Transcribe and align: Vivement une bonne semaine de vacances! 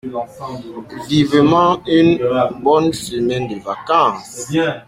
Vivement 1.09 1.79
une 1.85 2.17
bonne 2.63 2.91
semaine 2.91 3.47
de 3.49 3.59
vacances! 3.63 4.51